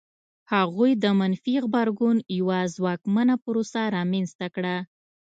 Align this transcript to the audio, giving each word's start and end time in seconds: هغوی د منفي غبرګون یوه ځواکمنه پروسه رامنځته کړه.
هغوی 0.53 0.91
د 1.03 1.05
منفي 1.19 1.55
غبرګون 1.65 2.17
یوه 2.39 2.59
ځواکمنه 2.75 3.35
پروسه 3.43 3.81
رامنځته 3.95 4.47
کړه. 4.55 4.75